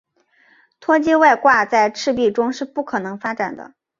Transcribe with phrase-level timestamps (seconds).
[0.79, 3.75] 脱机外挂在赤壁中是不可能发展的。